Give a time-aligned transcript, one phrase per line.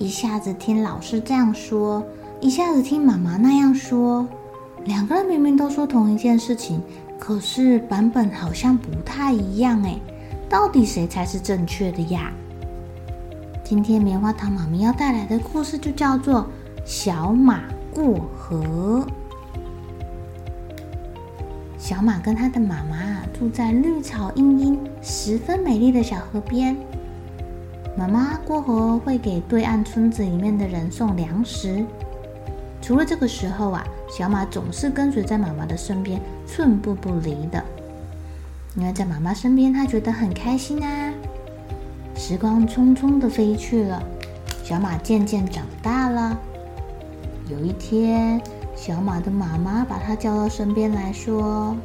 [0.00, 2.02] 一下子听老师这样说，
[2.40, 4.26] 一下子听妈妈那样说，
[4.86, 6.80] 两个人明明都说同一件事情，
[7.18, 10.00] 可是版本好像不太一样哎，
[10.48, 12.32] 到底谁才是正确的呀？
[13.62, 16.40] 今天棉花糖妈咪要带来的故事就叫做
[16.86, 19.04] 《小马过河》。
[21.76, 26.74] 小马跟他的妈妈住在绿草茵茵、十分美丽的小河边。
[28.00, 31.84] 妈妈过河会给对岸村子里面的人送粮食。
[32.80, 37.62] 除了这个时候啊，小马总是跟随在妈妈的身边，寸步不离的。
[38.74, 41.12] 因为在妈妈身边，他觉得很开心啊。
[42.16, 44.02] 时光匆匆的飞去了，
[44.64, 46.38] 小马渐渐长大了。
[47.50, 48.40] 有一天，
[48.74, 51.76] 小马的妈妈把他叫到身边来说：“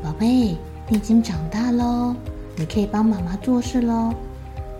[0.00, 2.14] 宝贝，你已经长大喽，
[2.54, 4.14] 你可以帮妈妈做事喽。”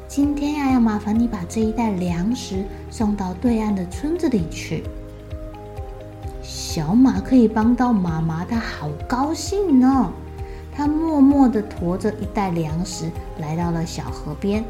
[0.08, 4.82] 今天呀，要麻烦你把这一袋粮食送到对岸的村子里去。
[6.42, 10.10] 小马可以帮到妈妈，他好高兴呢。
[10.74, 14.64] 他默默地驮着一袋粮食来到了小河边。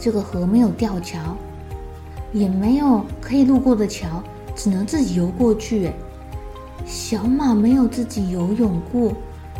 [0.00, 1.36] 这个河没有吊桥，
[2.32, 4.20] 也没有可以路过的桥，
[4.56, 5.92] 只能自己游过去。
[6.84, 9.12] 小马没有自己游泳过，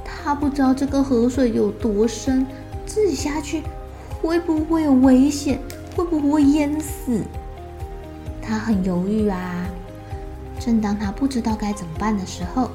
[0.05, 2.45] 他不知道这个河水有多深，
[2.85, 3.63] 自己下去。
[4.23, 5.59] 会不会有危险？
[5.97, 7.23] 会不会淹死？
[8.41, 9.67] 他很犹豫啊。
[10.61, 12.71] 正当他不知道该怎么办的时候，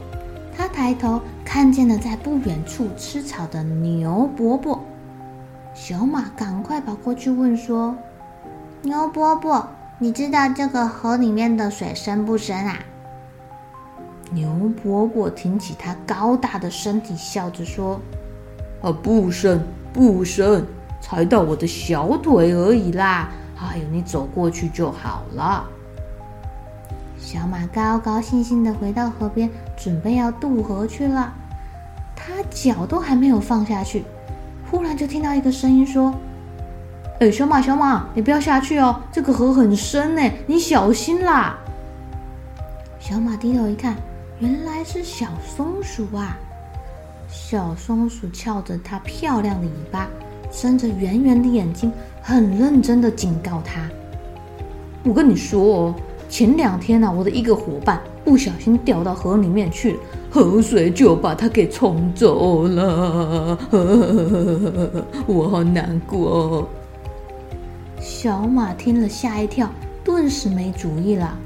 [0.56, 4.84] 他抬头看见了在不远处吃草的牛伯伯。
[5.74, 7.96] 小马赶快跑过去问说
[8.84, 9.66] ：“牛伯伯，
[10.00, 12.78] 你知道这个河里面的水深不深啊？”
[14.32, 14.50] 牛
[14.84, 18.02] 伯伯挺起他高大的身体，笑着说
[18.84, 20.68] ：“啊，不深，不深。”
[21.00, 23.30] 踩到我的小腿而已啦！
[23.60, 25.66] 哎呦，你走过去就好了。
[27.18, 31.34] 小马高高兴兴的回到河边，准备要渡河去了。
[32.16, 34.04] 他脚都还没有放下去，
[34.70, 36.14] 忽然就听到一个声音说
[37.20, 41.58] ：“哎，小马，小马，你不要下去哦，这个河很深呢，你小心啦！”
[43.00, 43.96] 小马低头一看，
[44.40, 46.38] 原来是小松鼠啊！
[47.28, 50.08] 小松鼠翘着它漂亮的尾巴。
[50.52, 51.92] 伸着圆圆的眼睛，
[52.22, 53.90] 很认真的警告他
[55.04, 55.96] ：“我跟你说哦，
[56.30, 60.00] 前两天呢、我的一个伙伴不小心掉到河里面去了，
[60.30, 63.58] 河水就把他给冲走了，
[65.28, 66.68] 我好难过。”
[68.00, 69.70] 小马听了吓一跳，
[70.04, 71.38] 顿时没主意了。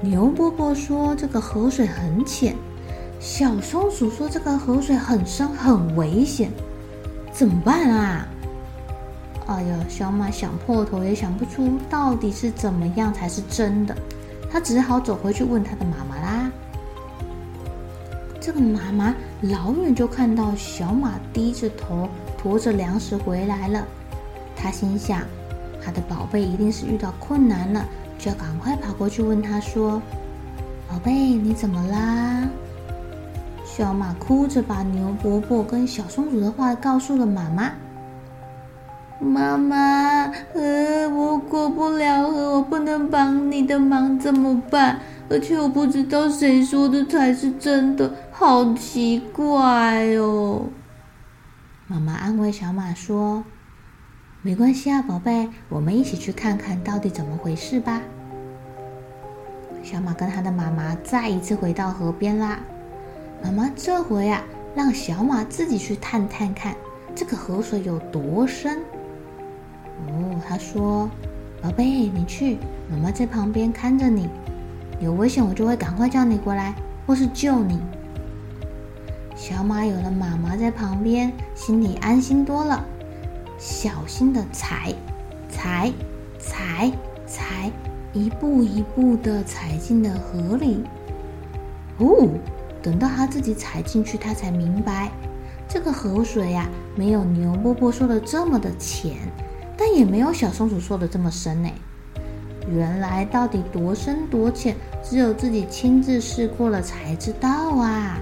[0.00, 2.54] 牛伯伯说：“这个河水很浅。”
[3.20, 6.50] 小松鼠说：“这个河水很深，很危险。”
[7.40, 8.28] 怎么办啊？
[9.46, 13.96] 哎呀，小马想破头也想不出到底是怎么样才是真的，
[14.52, 16.52] 他只好走回去问他的妈妈啦。
[18.42, 22.06] 这个妈妈老远就看到小马低着头
[22.36, 23.86] 驮着粮食回来了，
[24.54, 25.22] 他心想，
[25.82, 27.82] 他的宝贝一定是遇到困难了，
[28.18, 30.02] 就要赶快跑过去问他说
[30.92, 32.46] ：“宝贝，你怎么啦？”
[33.80, 37.72] 小马哭着把牛伯伯跟小松鼠的话告诉了妈妈。
[39.18, 45.00] 妈妈，呃，我过不了河，我不能帮你的忙，怎么办？
[45.30, 50.66] 而且我不知道谁说的才是真的，好奇怪哦。
[51.86, 53.42] 妈妈安慰小马说
[54.44, 58.02] ：“没关系啊，宝贝，我们一起去看看到底怎么回事吧。”
[59.82, 62.60] 小马跟他的妈妈再一次回到河边啦。
[63.42, 64.42] 妈妈这回啊，
[64.74, 66.74] 让小马自己去探探看
[67.14, 68.78] 这个河水有多深。
[70.06, 71.10] 哦，他说
[71.60, 72.58] ：“宝贝，你去，
[72.90, 74.28] 妈妈在旁边看着你，
[75.00, 76.74] 有危险我就会赶快叫你过来，
[77.06, 77.80] 或是救你。”
[79.34, 82.84] 小马有了妈妈在旁边，心里安心多了，
[83.58, 84.94] 小心的踩，
[85.48, 85.90] 踩，
[86.38, 86.92] 踩，
[87.26, 87.70] 踩，
[88.12, 90.84] 一步一步的踩进了河里。
[91.98, 92.28] 哦，
[92.82, 95.10] 等到他自己踩进去，他才明白，
[95.68, 99.16] 这个河水呀，没有牛波波说的这么的浅，
[99.76, 101.70] 但也没有小松鼠说的这么深呢。
[102.70, 108.18] 原来到底多深多浅，只有自己亲自试过了才知道啊。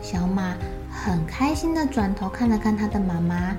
[0.00, 0.54] 小马
[0.90, 3.56] 很开心的转头看了看他的妈妈，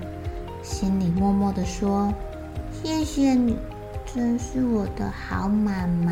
[0.61, 2.13] 心里默默的说
[2.71, 3.57] ：“谢谢你，
[4.13, 6.11] 真是我的好妈妈。”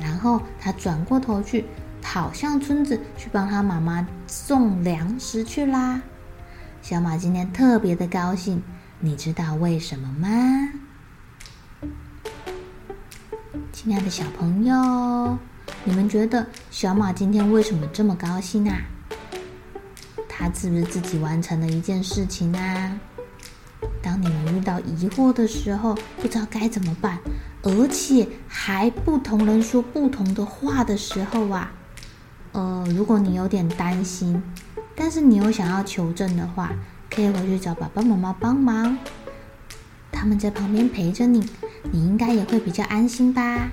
[0.00, 1.64] 然后他转过头去，
[2.00, 6.00] 跑向村子去帮他妈妈送粮食去啦。
[6.82, 8.62] 小马今天特别的高兴，
[9.00, 10.28] 你知道为什么吗？
[13.72, 15.38] 亲爱的小朋友。
[15.84, 18.78] 你们觉得小马今天为什么这么高兴啊？
[20.28, 22.98] 他是不是自己完成了一件事情啊？
[24.02, 27.18] 当你们遇到疑惑的时候，不知道该怎么办，
[27.66, 31.72] 而且还不同人说不同的话的时候啊，
[32.52, 34.40] 呃，如果你有点担心，
[34.94, 36.70] 但是你又想要求证的话，
[37.10, 38.96] 可以回去找爸爸妈妈帮忙，
[40.12, 41.44] 他们在旁边陪着你，
[41.90, 43.68] 你应该也会比较安心吧。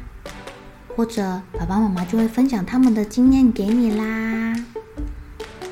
[0.96, 4.56] 或者爸爸妈妈就会分享他们的经验给你啦。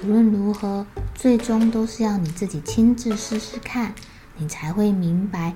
[0.04, 0.86] 无论如何，
[1.16, 3.96] 最终都是要你自己亲自试试看，
[4.38, 5.56] 你才会明白